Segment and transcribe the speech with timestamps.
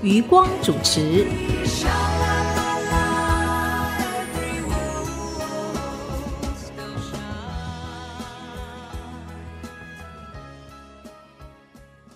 [0.00, 1.26] 余光主持。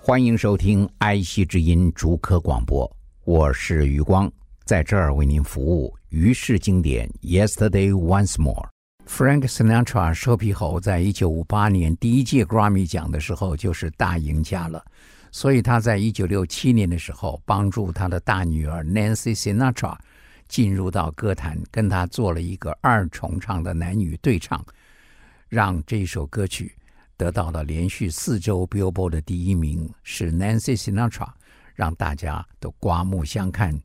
[0.01, 2.89] 欢迎收听《哀惜之音》逐科广播，
[3.25, 4.31] 我是余光，
[4.65, 5.93] 在这儿为您服务。
[6.11, 8.69] 于是经典，Yesterday Once More。
[9.09, 14.85] Frank Sinatra 瘦皮猴在一九五八年第一届 Grammy 奖的时候就是大赢家了，
[15.33, 19.99] 所以他在一九六七年的时候帮助他的大女儿 Nancy Sinatra
[20.47, 24.65] 进入到歌坛，跟他做了一个二重唱的男女对唱，
[25.49, 26.77] 让这首歌曲。
[27.17, 31.29] 得到了连续四周 Billboard 的第一名，是 Nancy Sinatra，
[31.75, 33.79] 让大家都刮目相看。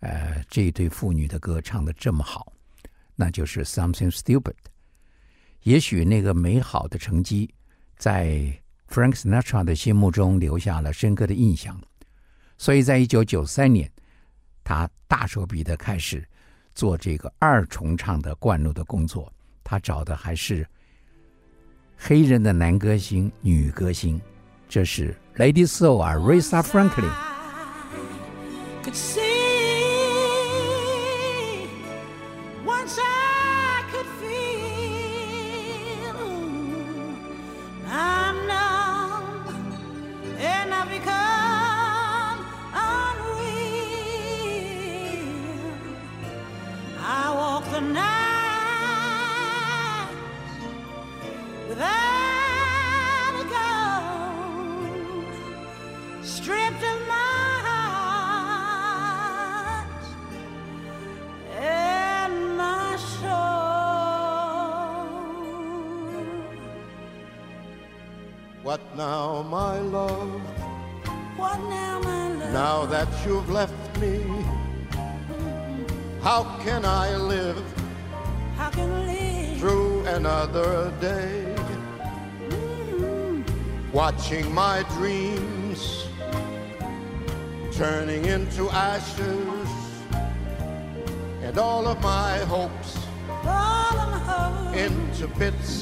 [0.00, 2.52] 呃，这对父女的歌唱的这么好，
[3.16, 4.54] 那就是 Something Stupid。
[5.62, 7.52] 也许那个美好的成绩，
[7.96, 8.56] 在
[8.88, 11.80] Frank Sinatra 的心目中留下了深刻的印象。
[12.58, 13.90] 所以在一九九三年，
[14.64, 16.26] 他大手笔的开始
[16.74, 19.32] 做这个二重唱的灌录的工作。
[19.62, 20.66] 他找的还是。
[21.98, 24.20] 黑人的男歌星、女歌星，
[24.68, 27.10] 这是 Lady Soul 啊，Risa Franklin。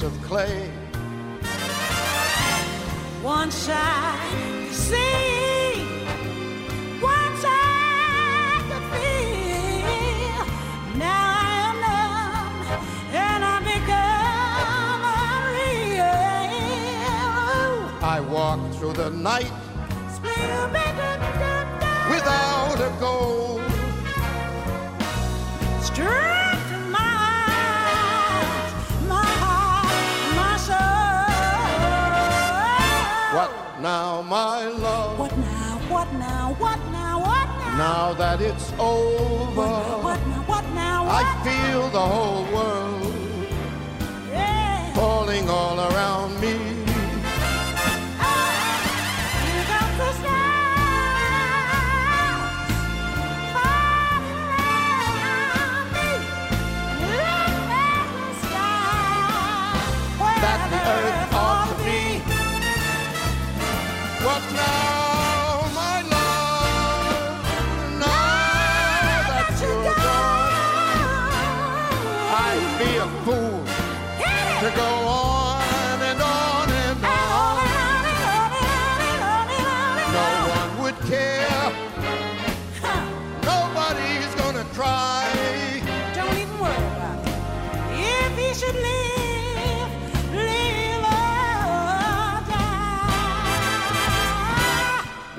[0.05, 0.69] Of clay.
[3.23, 5.81] Once I could see,
[7.01, 10.45] once I could feel.
[10.99, 12.57] Now I am numb
[13.25, 15.01] and I become
[15.41, 16.17] unreal.
[18.03, 19.51] I walk through the night
[20.13, 21.14] Split
[33.85, 35.19] now, my love?
[35.19, 35.79] What now?
[35.93, 36.55] What now?
[36.57, 37.19] What now?
[37.19, 37.77] What now?
[37.77, 39.67] Now that it's over,
[40.07, 40.41] What now?
[40.51, 41.03] What now?
[41.03, 43.13] I What I feel the whole world
[44.31, 44.91] Yeah.
[44.95, 46.64] falling all around me.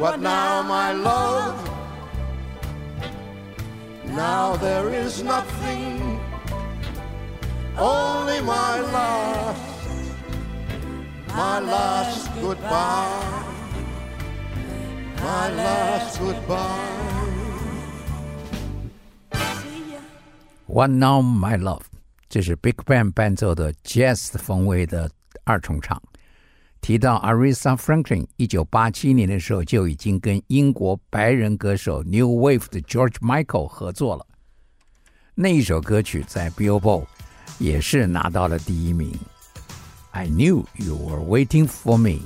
[0.07, 1.59] But now, my love,
[4.05, 6.21] now there is nothing,
[7.77, 9.61] only my last,
[11.27, 13.43] my last goodbye,
[15.19, 16.95] my last goodbye.
[20.67, 21.83] What Now My Love，
[22.29, 25.11] 这是 Big Band 伴奏的 Jazz 风味的
[25.43, 26.01] 二重唱。
[26.87, 34.25] 提到 Aretha Franklin，一九八七年的时候就已经跟英国白人歌手 New Wave 的 George Michael 合作了。
[35.35, 37.07] 那一首歌曲在 Billboard
[37.59, 39.13] 也是拿到了第一名。
[40.13, 42.21] I knew you were waiting for me。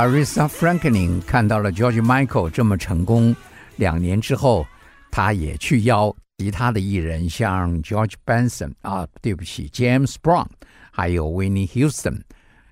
[0.00, 3.36] Arisa Franklin 看到了 George Michael 这么成功，
[3.76, 4.66] 两年之后，
[5.10, 10.46] 他也去邀其他的艺人，像 George Benson 啊，对不起 James Brown，
[10.90, 12.18] 还有 w i n n i e Houston，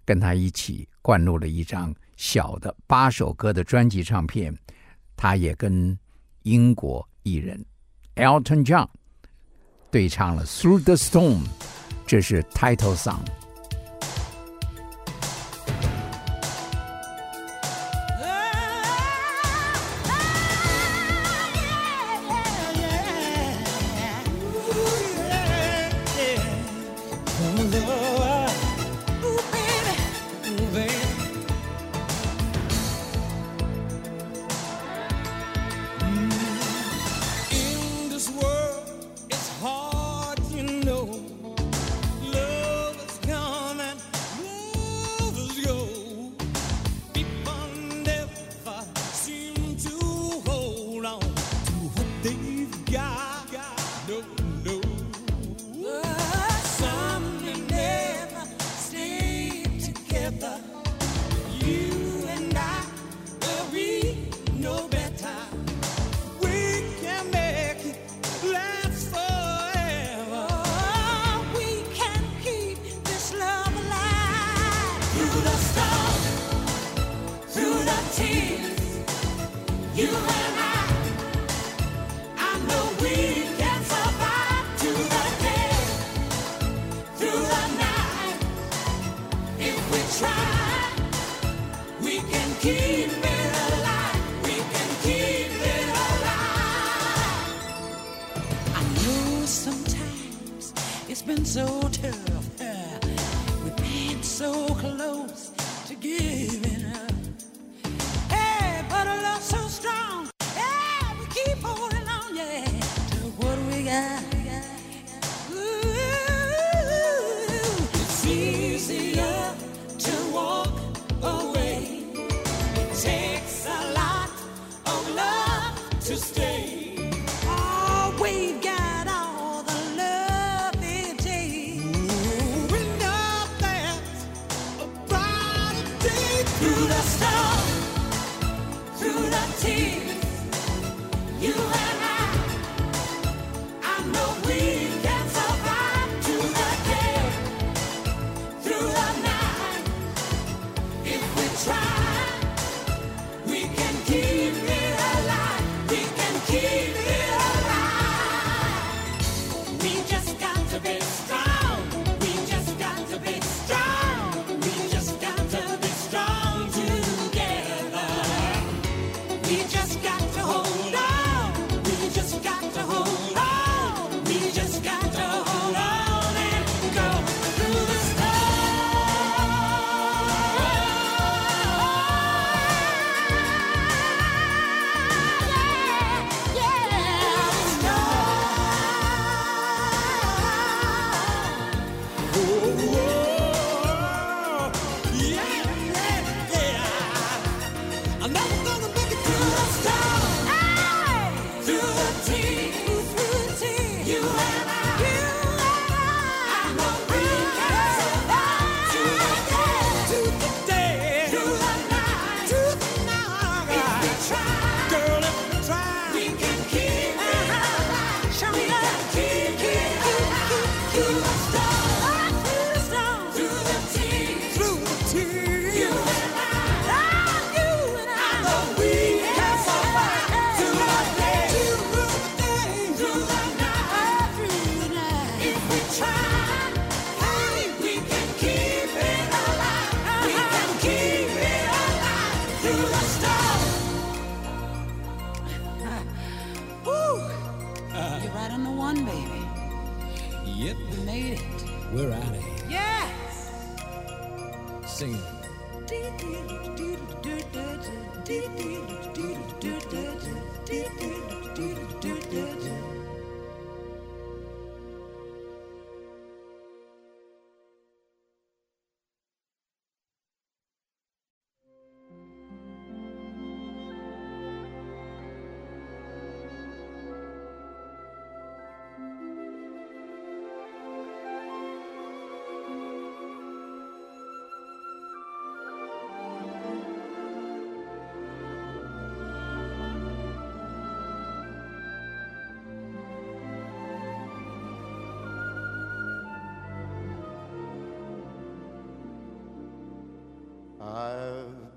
[0.07, 4.57] 跟他一起灌录了一张小的八首歌的专辑唱片。
[5.15, 5.99] 他也跟
[6.45, 7.63] 英国艺人
[8.15, 8.89] Elton John
[9.91, 11.45] 对唱了《Through the Storm》，
[12.07, 13.38] 这是 Title Song。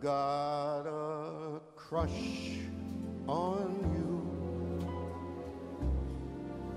[0.01, 2.57] got a crush
[3.27, 4.87] on you,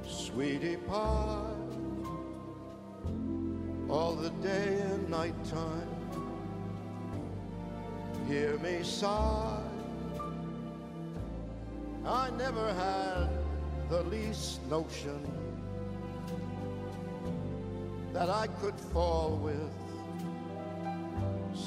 [0.07, 1.55] sweetie pie.
[3.89, 5.89] All the day and night time,
[8.29, 9.63] hear me sigh.
[12.05, 13.31] I never had
[13.89, 15.27] the least notion
[18.13, 19.84] that I could fall with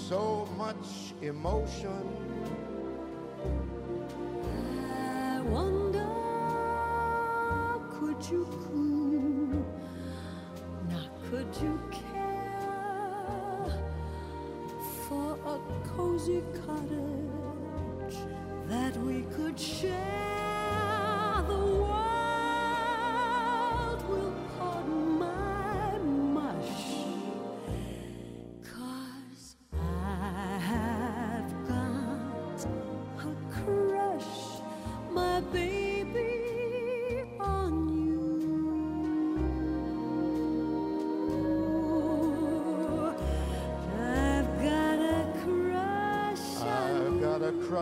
[0.07, 2.01] so much emotion.
[5.35, 6.07] I wonder,
[7.91, 8.76] could you?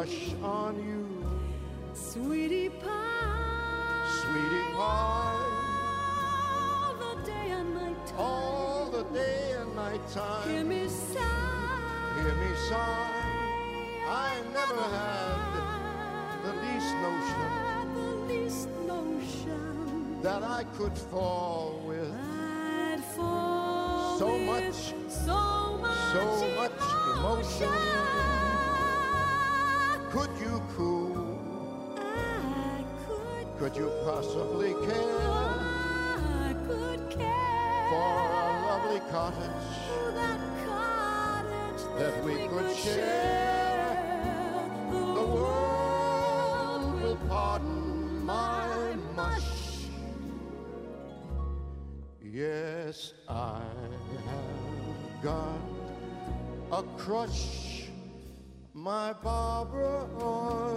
[0.05, 1.25] crush on you.
[1.93, 4.07] Sweetie pie.
[4.21, 5.41] Sweetie pie.
[6.53, 8.19] All the day and night time.
[8.19, 10.49] All the day and night time.
[10.49, 12.15] Hear me sigh.
[12.17, 13.11] Hear me sigh.
[14.07, 15.37] I never had
[16.43, 17.49] the least notion.
[17.95, 20.21] The least notion.
[20.21, 22.11] That I could fall with.
[22.11, 24.93] I'd fall so with much.
[25.09, 25.97] So much.
[26.13, 26.23] So
[26.55, 26.71] much
[27.17, 27.67] emotion.
[27.67, 28.44] emotion.
[30.15, 31.97] Could you cool?
[31.97, 35.35] I could, Could you possibly care
[37.09, 39.67] care for a lovely cottage
[40.13, 43.91] that cottage that we could share?
[44.89, 49.89] The world will pardon my mush.
[52.23, 53.63] Yes, I
[54.27, 55.59] have got
[56.71, 57.64] a crush,
[58.85, 60.74] my Barbara, on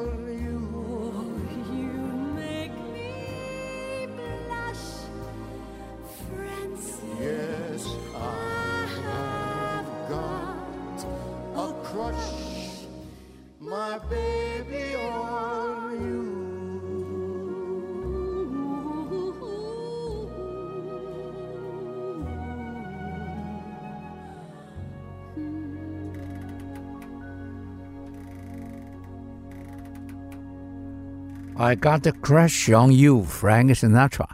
[31.68, 34.26] I got a crush on you, Frank Sinatra，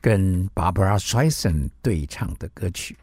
[0.00, 2.96] 跟 Barbara Streisand 对唱的歌曲。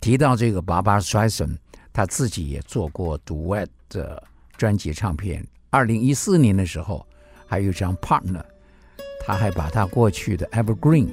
[0.00, 1.58] 提到这个 Barbara Streisand，
[1.92, 4.22] 她自己也做过 duet 的
[4.56, 5.46] 专辑唱片。
[5.68, 7.06] 二零一四年的时候，
[7.46, 8.42] 还有一张 Partner，
[9.20, 11.10] 她还把她过去的 Evergreen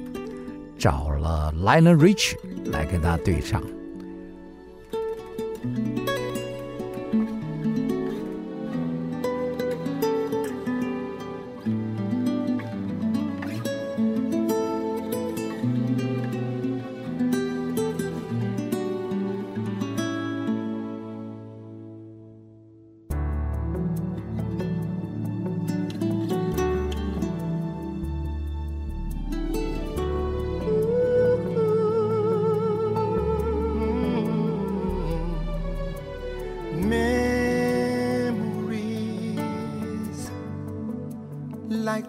[0.78, 2.36] 找了 Lionel Rich
[2.70, 3.62] 来跟她对唱。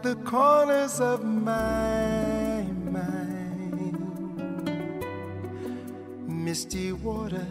[0.03, 3.97] The corners of my mind.
[6.27, 7.47] Misty water,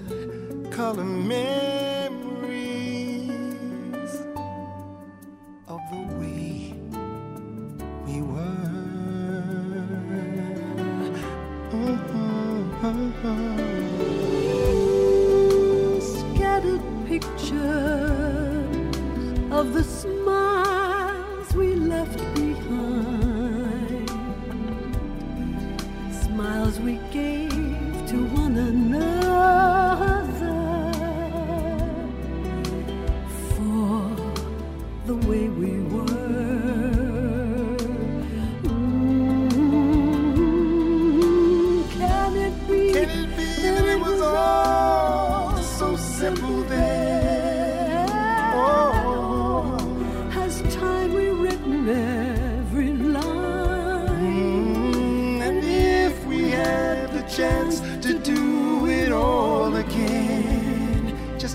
[0.71, 1.62] color memories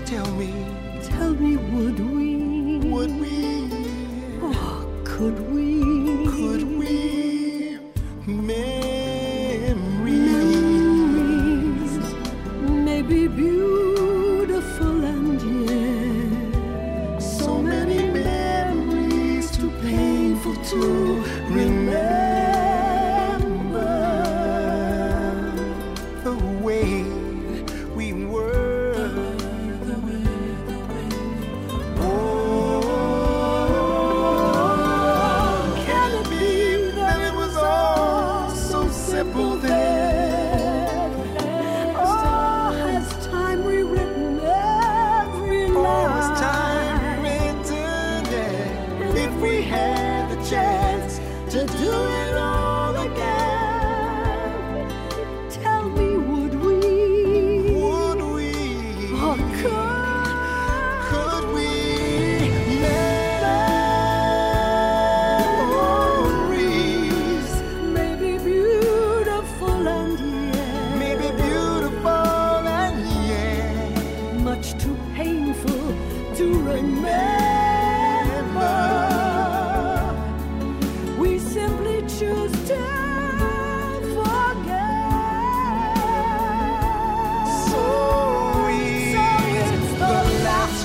[0.08, 0.50] tell me,
[1.02, 2.78] Tell me, would we?
[2.88, 3.68] would we?
[4.40, 5.82] Oh, could we?
[6.32, 6.77] Could we?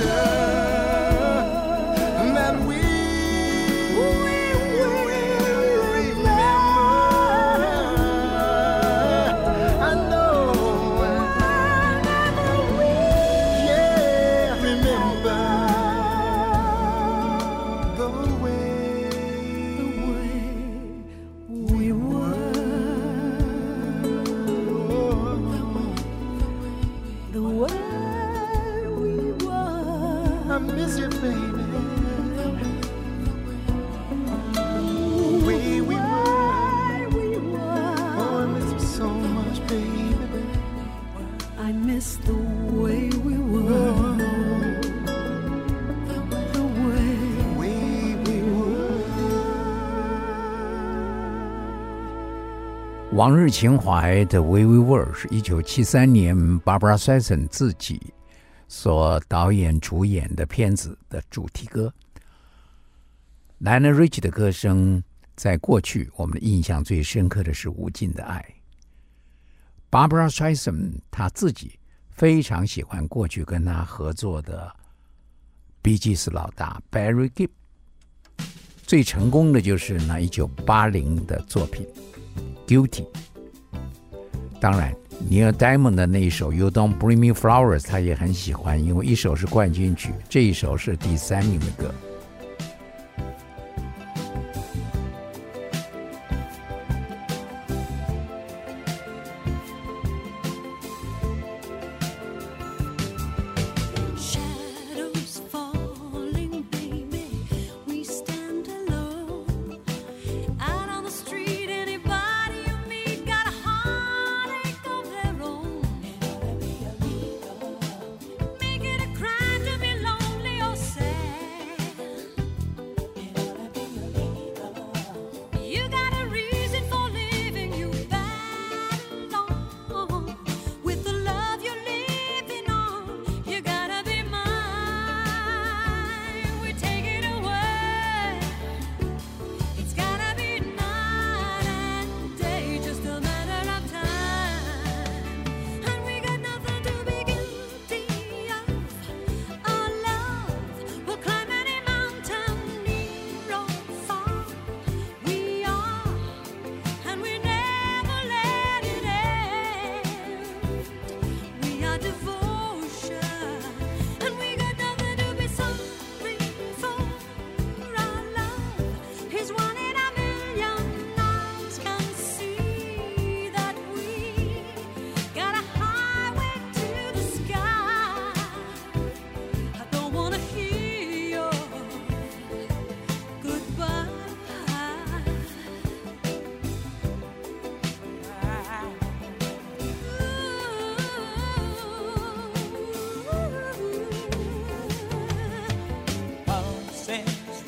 [0.05, 0.32] Laughter
[53.23, 57.37] 往日情怀的 w e w e w o r 是一九七三年 Barbara s e s s o
[57.37, 58.13] n 自己
[58.67, 61.93] 所导演主演的片子的主题歌。
[63.61, 65.01] Lana r i c h 的歌声，
[65.37, 68.45] 在过去我们的印象最深刻的是《无尽的爱》。
[69.89, 74.69] Barbara s e s s o n 他自己非常喜欢过去跟他合作的
[75.81, 77.51] B G S 老大 Barry Gibb，
[78.85, 81.87] 最成功的就是那一九八零的作品。
[82.67, 83.05] Guilty。
[84.59, 84.95] 当然
[85.29, 91.93] ，Neil Diamond 的那一首 You Don't Bring Me Flowers 他也很喜欢，因为一首是冠军曲，这一首是第三名的歌。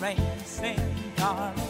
[0.06, 0.78] racing
[1.18, 1.65] car.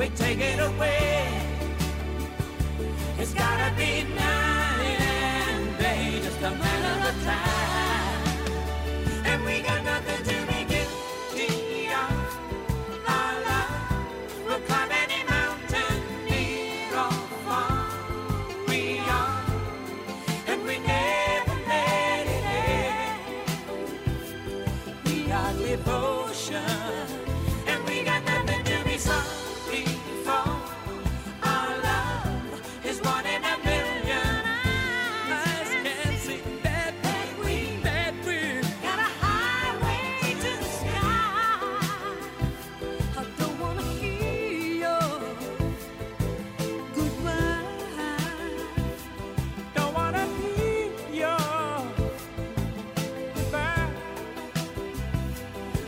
[0.00, 1.28] we take it away.
[3.18, 7.69] It's gotta be night and day, just a matter of time.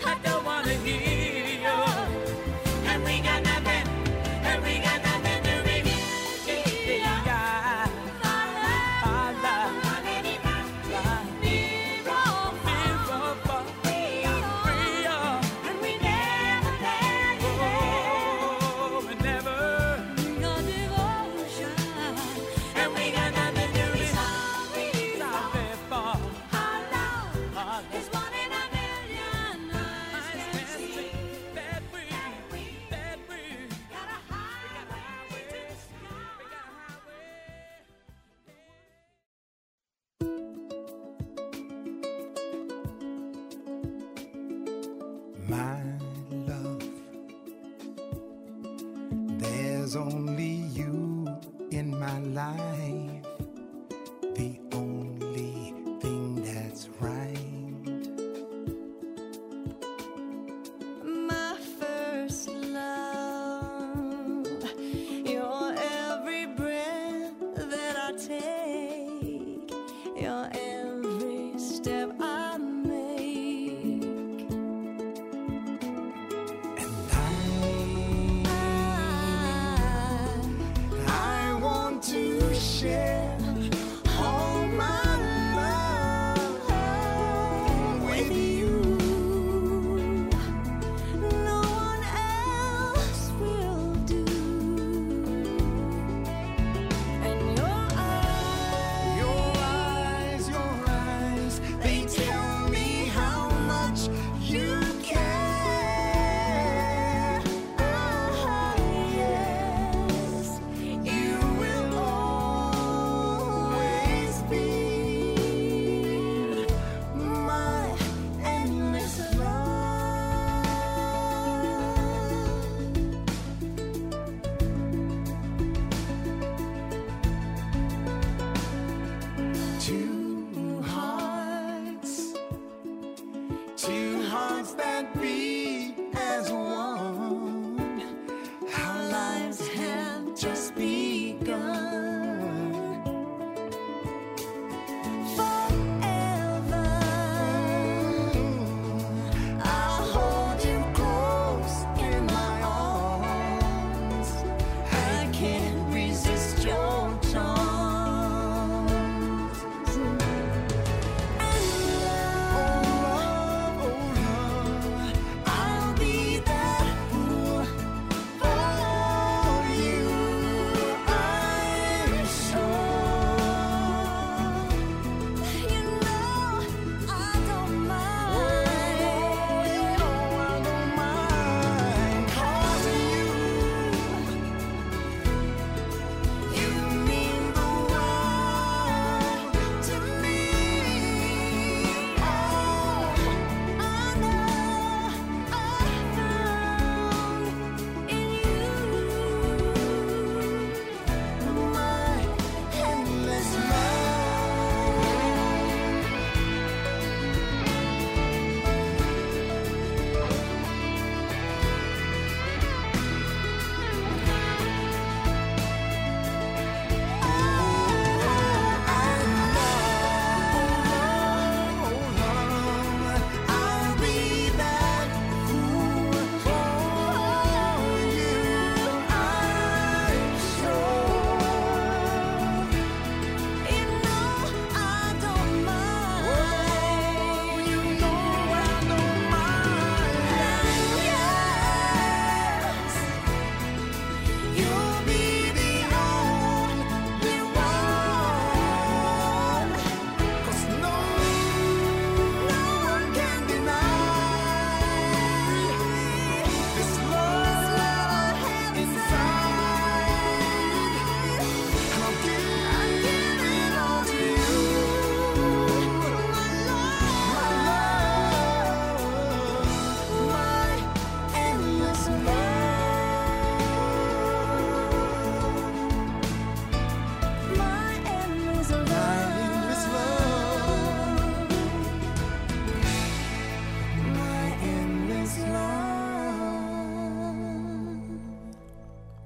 [0.05, 0.42] had the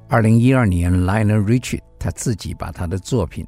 [0.09, 3.45] 二零一二年，Lionel Richie 他自己把他的作品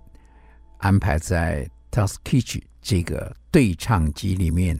[0.78, 4.78] 安排在 Tuskegee 这个对唱集里面。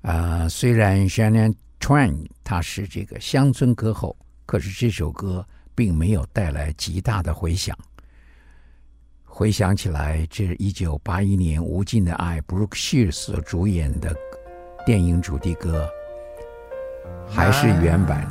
[0.00, 7.76] 啊、虽然 Shannon Twain 他是这个乡村歌后，可是这首歌并没有带来极大的回响。
[9.24, 14.12] 回想起来，这是一九八一年《无尽的爱》，Brooke Shields 所主演的
[14.84, 15.88] 电影主题歌，
[17.28, 18.28] 还是原版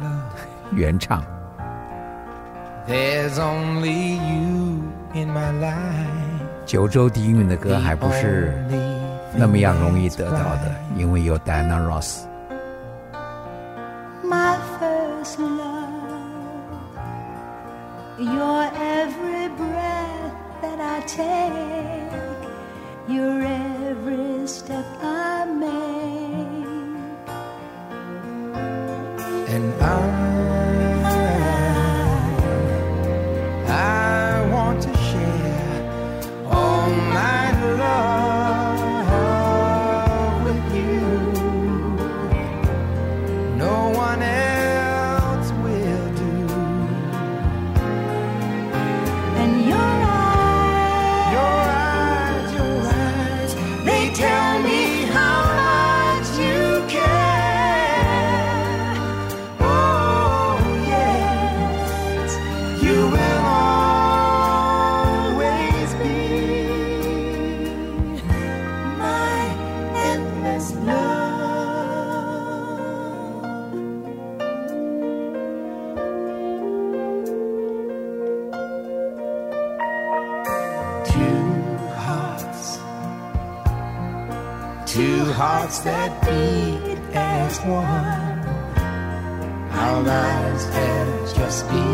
[0.75, 1.25] 原唱。
[2.87, 6.07] There's only you in my life.
[6.65, 8.53] 九州第一名的歌还不是
[9.35, 12.25] 那么样容易得到的，因为有 Diana Ross。
[14.31, 15.89] my first love.
[18.17, 18.63] Your
[18.97, 22.11] every breath that I take,
[23.09, 25.69] your every step I make.
[29.49, 30.20] And I,
[90.51, 91.90] Lives just begun.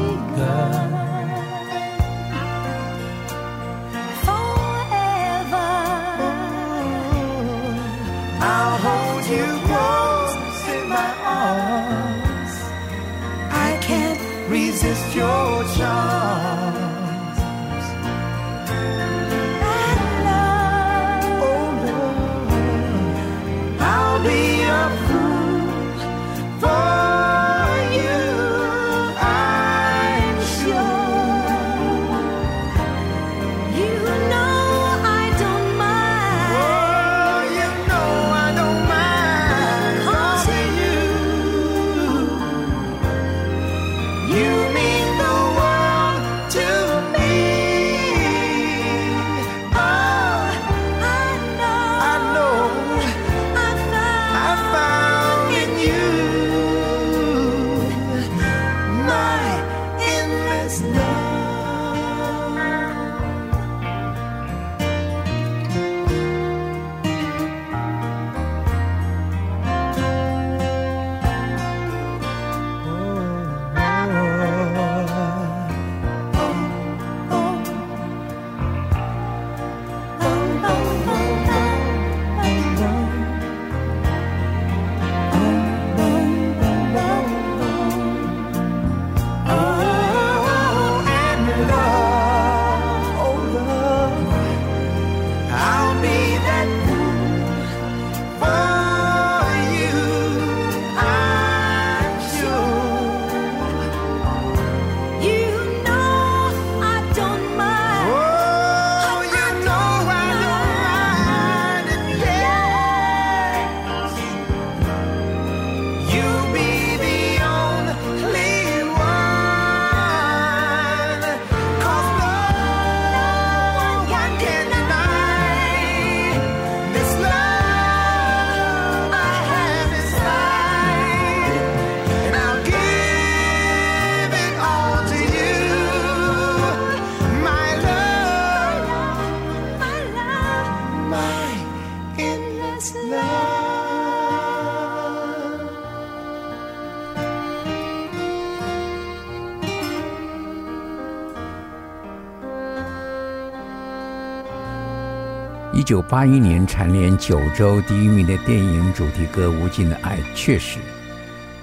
[155.87, 160.81] 九八一年蝉联九州第一名的电影主题歌《无尽的爱》，确实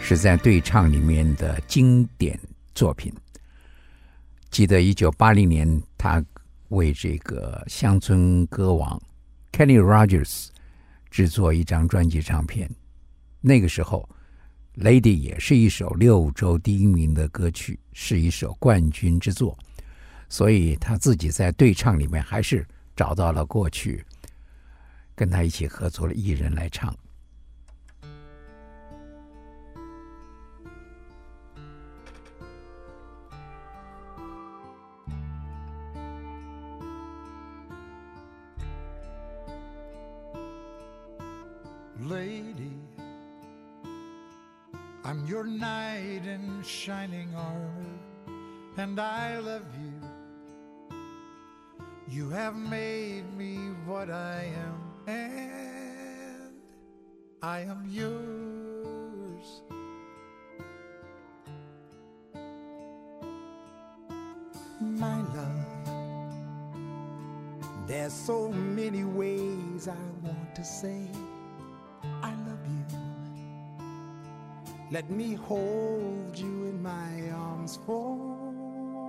[0.01, 2.41] 是在对唱里面的经典
[2.75, 3.12] 作品。
[4.51, 6.25] 记得一九八零年，他
[6.68, 8.99] 为这个乡村歌王
[9.53, 10.47] Kenny Rogers
[11.11, 12.70] 制作一张专辑唱片，
[13.43, 14.09] 那个时候
[14.79, 19.55] Lady 也是一首六周第一名的歌曲，是一首冠军之作，
[20.31, 22.66] 所以他自己在对唱里面还是
[22.97, 24.03] 找到了过去
[25.16, 26.95] 跟他一起合作的艺人来唱。
[42.01, 42.72] Lady,
[45.03, 47.99] I'm your knight in shining armor,
[48.78, 50.10] and I love you.
[52.07, 56.52] You have made me what I am, and
[57.42, 59.62] I am yours.
[64.80, 65.66] My love,
[67.86, 71.09] there's so many ways I want to say
[72.22, 72.84] I love you.
[74.90, 79.05] Let me hold you in my arms forevermore.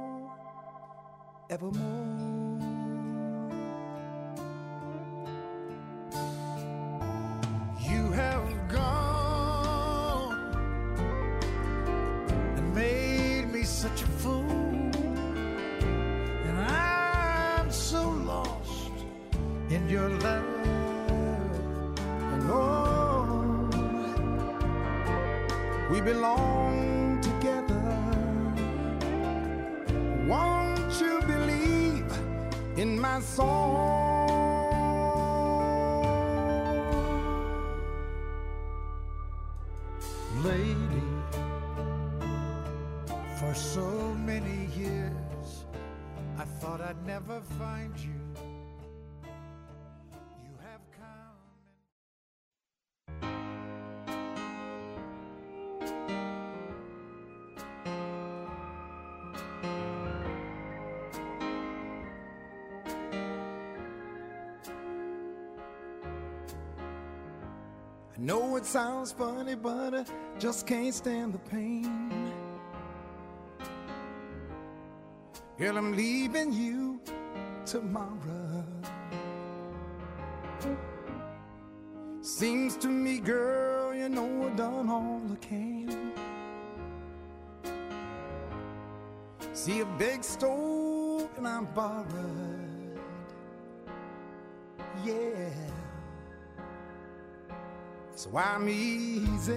[19.96, 20.44] Your love.
[22.34, 23.70] And oh,
[25.90, 27.82] we belong together.
[30.28, 32.12] Won't you believe
[32.76, 34.05] in my song?
[68.16, 70.06] I know it sounds funny, but I
[70.40, 72.32] just can't stand the pain.
[75.58, 77.02] Girl, I'm leaving you
[77.66, 78.64] tomorrow.
[82.22, 86.14] Seems to me, girl, you know I've done all I can.
[89.54, 93.00] See a big stove and I'm borrowed.
[95.04, 95.65] Yeah.
[98.26, 99.54] So I'm easy.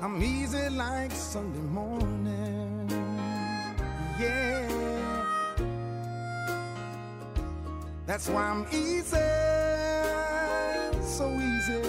[0.00, 2.88] I'm easy like Sunday morning.
[4.18, 4.68] Yeah.
[8.06, 9.18] That's why I'm easy.
[11.02, 11.82] So easy.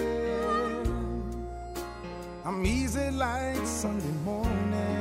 [2.44, 4.95] I'm easy like Sunday morning.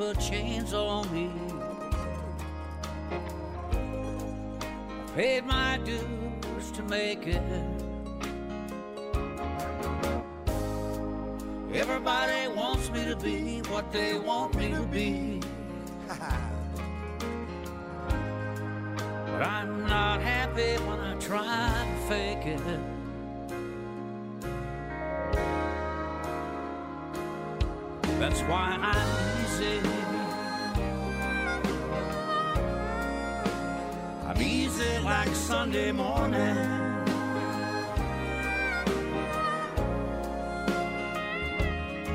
[0.00, 1.30] Put chains on me?
[4.90, 7.42] I paid my dues to make it.
[11.74, 15.42] Everybody wants me to be what they want me to be.
[19.26, 22.80] But I'm not happy when I try to fake it.
[28.18, 29.09] That's why I'm
[35.70, 36.56] Sunday morning.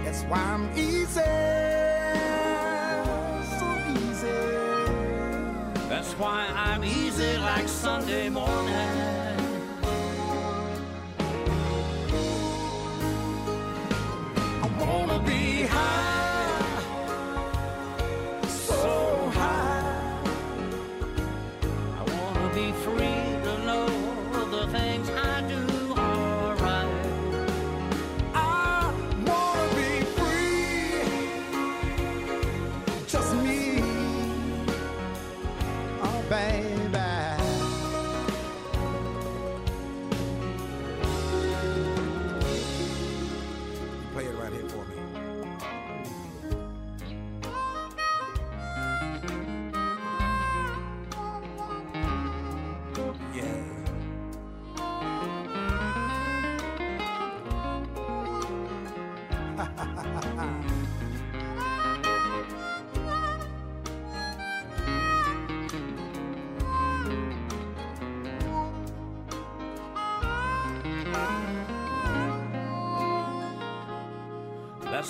[0.04, 1.22] That's why I'm easy.
[3.58, 4.28] So easy.
[5.88, 9.05] That's why I'm easy like Sunday morning.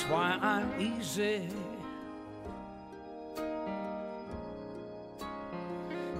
[0.09, 1.47] Why I'm easy.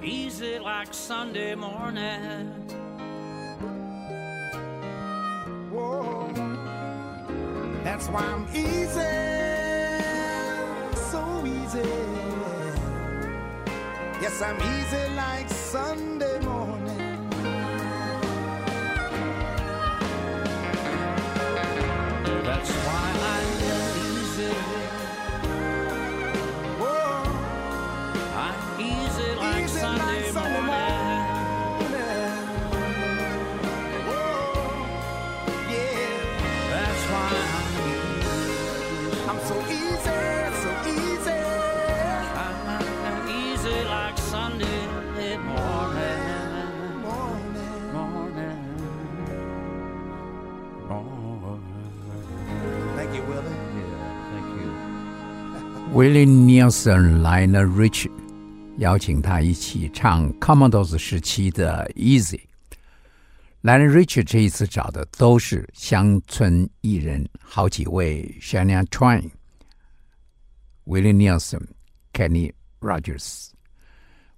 [0.03, 2.51] Easy like Sunday morning.
[5.71, 6.31] Whoa.
[7.83, 9.15] That's why I'm easy,
[11.11, 11.89] so easy.
[14.19, 16.34] Yes, I'm easy like Sunday
[55.95, 58.11] Willie Nelson、Lionel Rich
[58.79, 62.41] 邀请他一起唱 Commodores 时期的 Easy。
[63.63, 69.29] Lionel Rich 这一次找的都是乡村艺人，好几位 Shania Twain、
[70.83, 71.65] Willie Nelson、
[72.11, 73.51] Kenny Rogers。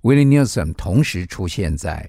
[0.04, 2.08] Willie Nelson 同时出现在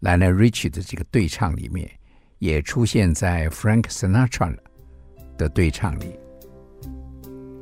[0.00, 1.90] Lionel Rich 的这个对唱里面，
[2.38, 4.56] 也出现在 Frank Sinatra
[5.36, 6.18] 的对唱里。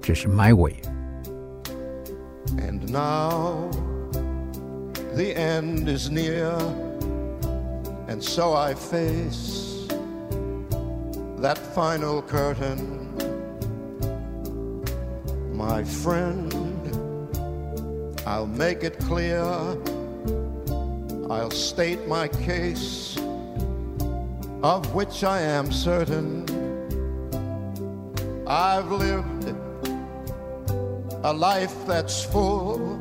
[0.03, 0.83] 这是 My Way。
[2.59, 3.71] And now
[5.15, 6.51] the end is near,
[8.09, 9.87] and so I face
[11.39, 12.99] that final curtain.
[15.55, 16.53] My friend,
[18.27, 19.41] I'll make it clear,
[21.31, 23.17] I'll state my case,
[24.65, 26.45] of which I am certain.
[28.49, 29.55] I've lived
[31.25, 33.01] a life that's full.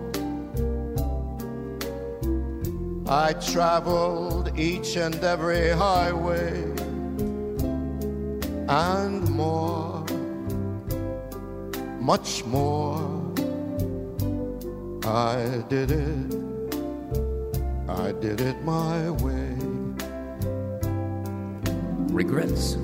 [3.07, 6.53] I traveled each and every highway
[8.69, 10.05] and more,
[11.99, 13.01] much more.
[15.03, 16.35] I did it,
[17.89, 19.55] I did it my way.
[22.13, 22.77] Regrets.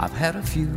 [0.00, 0.76] I've had a few.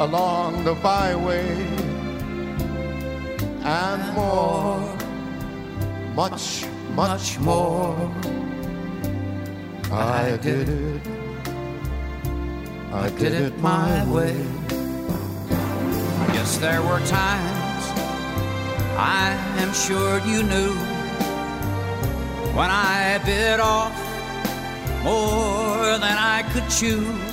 [0.00, 1.46] along the byway,
[3.62, 4.80] and more,
[6.14, 7.94] much, much more.
[9.92, 11.02] I did it,
[12.90, 14.36] I did it my way.
[16.32, 17.84] Yes, there were times
[18.96, 20.72] I am sure you knew
[22.56, 23.92] when I bit off
[25.04, 27.29] more than I could chew.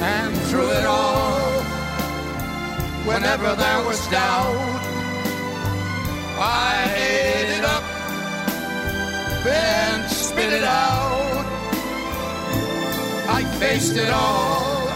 [0.00, 1.62] And through it all,
[3.04, 4.78] whenever there was doubt,
[6.40, 7.84] I ate it up,
[9.44, 11.46] then spit it out.
[13.28, 14.88] I faced it all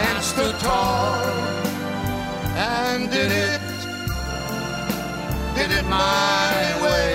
[0.00, 1.22] and stood tall
[2.56, 3.60] and did it,
[5.54, 7.14] did it my way.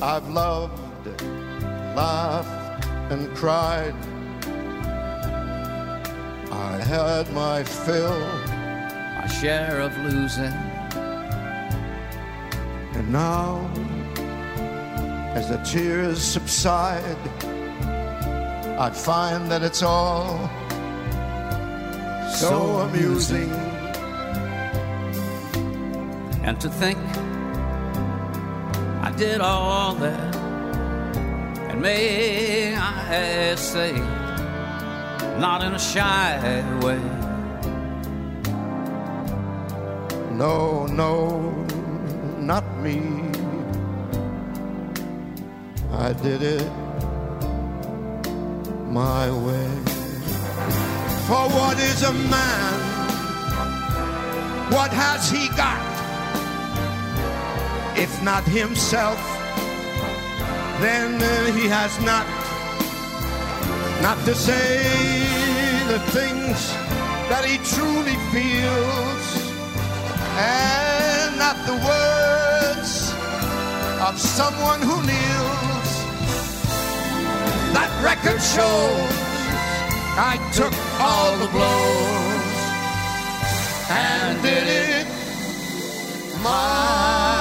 [0.00, 1.06] I've loved,
[1.94, 2.57] laughed,
[3.10, 3.94] and cried.
[6.52, 8.20] I had my fill,
[9.18, 10.52] My share of losing.
[12.98, 13.70] and now,
[15.34, 17.22] as the tears subside,
[18.78, 20.50] I find that it's all
[22.30, 23.50] so amusing.
[26.44, 26.98] And to think
[29.02, 30.37] I did all that,
[31.80, 33.92] may I say,
[35.38, 37.00] not in a shy way.
[40.32, 41.50] No, no,
[42.38, 43.00] not me.
[45.92, 46.70] I did it
[48.90, 49.68] my way.
[51.26, 52.88] For what is a man?
[54.72, 55.82] What has he got?
[57.98, 59.37] If not himself,
[60.80, 61.20] then
[61.56, 62.26] he has not
[64.02, 64.78] Not to say
[65.88, 66.72] the things
[67.28, 69.24] that he truly feels,
[70.38, 73.12] and not the words
[74.06, 75.90] of someone who kneels.
[77.74, 79.12] That record shows
[80.16, 82.58] I took all the blows
[83.90, 85.06] and did it
[86.42, 87.37] my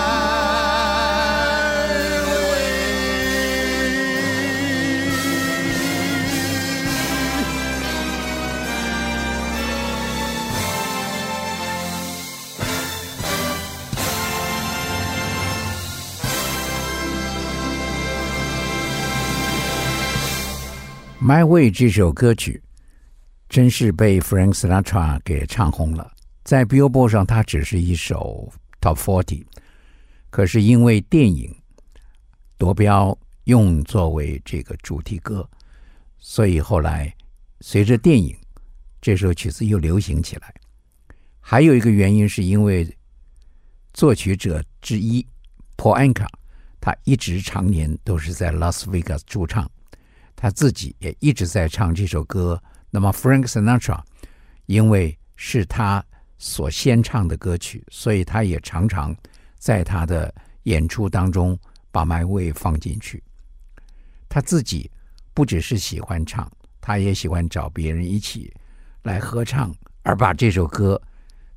[21.28, 22.64] My Way》这首歌曲
[23.50, 26.10] 真是被 Frank Sinatra 给唱红了，
[26.46, 28.50] 在 Billboard 上它只是一首
[28.80, 29.44] Top Forty，
[30.30, 31.54] 可是因为电影
[32.58, 35.46] 夺标用作为这个主题歌，
[36.18, 37.14] 所以后来
[37.60, 38.34] 随着电影
[39.02, 40.54] 这首曲子又流行起来。
[41.42, 42.90] 还有一个原因是因为
[43.94, 45.28] 作曲者之一
[45.76, 46.30] Paul Anka，
[46.80, 49.70] 他一直常年都是在拉斯维加斯驻唱。
[50.38, 52.62] 他自己也一直在唱这首歌。
[52.90, 54.02] 那么 Frank Sinatra
[54.68, 56.02] 因为是他
[56.38, 59.14] 所先唱的歌曲，所以他也常常
[59.58, 60.34] 在他的
[60.64, 61.60] 演出当中
[61.92, 63.22] 把 My Way 放进去。
[64.30, 64.90] 他自己
[65.34, 68.54] 不只是喜欢唱，他也喜欢找别人一起
[69.04, 71.02] 来合唱，而把这首歌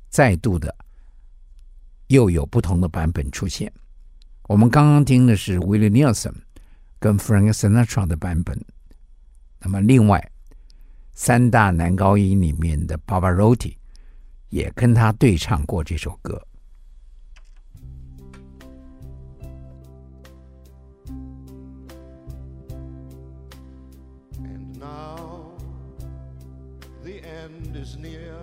[0.09, 0.75] 再度的
[2.07, 3.71] 又有不同的版本出现。
[4.43, 6.33] 我们刚刚听的是 Willie Nelson
[7.00, 8.58] 跟 Frank Sinatra 的版本。
[9.60, 10.30] 那么，另外
[11.12, 13.76] 三大男高音里面的 Pavarotti
[14.50, 16.46] 也跟他对唱过这首歌。
[24.38, 25.52] And now
[27.02, 28.36] the end is near,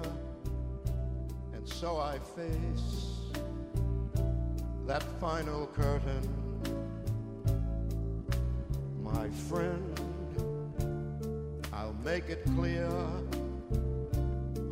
[1.53, 3.31] and so I face
[4.87, 6.36] that final curtain.
[9.28, 10.00] my friend,
[11.70, 12.88] I'll make it clear,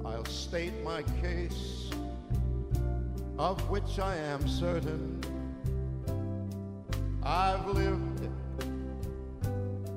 [0.02, 1.90] I'll state my case,
[3.38, 5.20] of which I am certain.
[7.22, 8.30] I've lived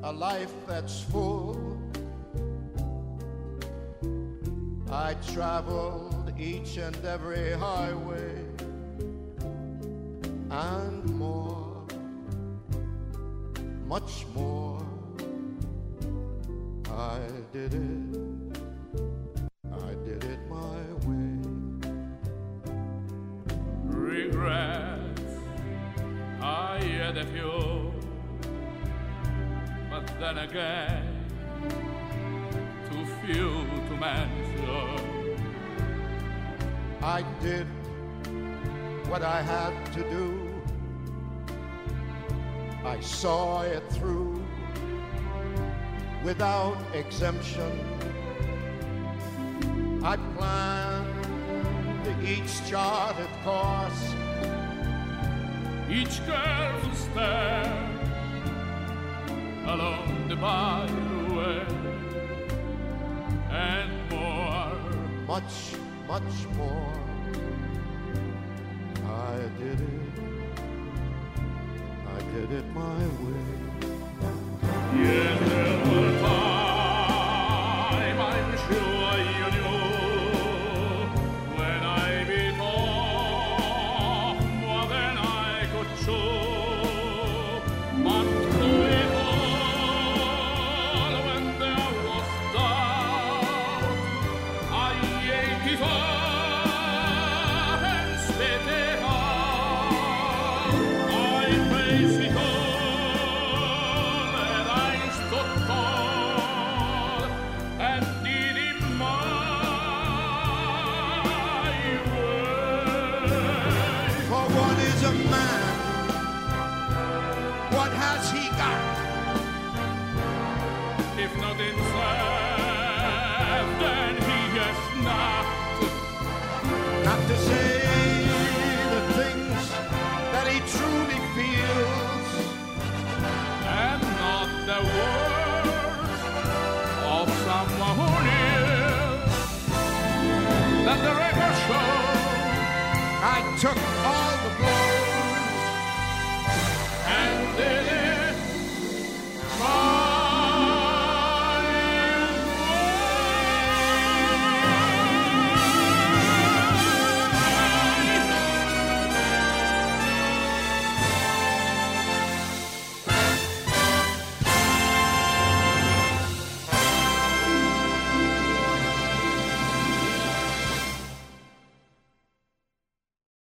[0.04, 1.80] a life that's full.
[4.92, 8.44] I traveled each and every highway
[10.50, 11.39] and more,
[13.90, 14.80] much more.
[16.92, 17.18] I
[17.52, 18.60] did it,
[19.88, 21.40] I did it my way.
[23.86, 25.34] regrets.
[26.40, 27.92] I had a few,
[29.90, 31.26] but then again,
[32.92, 33.50] too few
[33.88, 35.36] to mention.
[37.02, 37.66] I did
[39.10, 40.49] what I had to do.
[42.90, 44.44] I saw it through
[46.24, 47.72] without exemption.
[50.04, 51.10] I planned
[52.28, 54.16] each charted course.
[55.88, 57.78] Each careful step
[59.68, 61.66] along the byway
[63.52, 64.74] and more.
[65.28, 65.76] much,
[66.08, 67.09] much more.
[72.80, 73.19] My